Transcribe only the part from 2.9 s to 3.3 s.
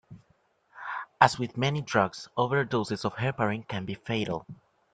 of